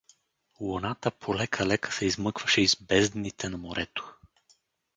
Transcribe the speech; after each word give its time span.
Луната 0.61 1.11
полека-лека 1.11 1.91
се 1.91 2.05
измъкваше 2.05 2.61
из 2.61 2.75
бездните 2.75 3.49
на 3.49 3.57
морето. 3.57 4.17